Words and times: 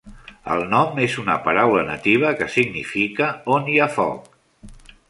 El 0.53 0.63
nom 0.69 1.01
és 1.03 1.17
una 1.25 1.35
paraula 1.49 1.85
nativa 1.91 2.33
que 2.41 2.49
significa 2.57 3.31
on 3.59 3.71
hi 3.75 3.79
ha 3.87 3.91
foc. 4.01 4.35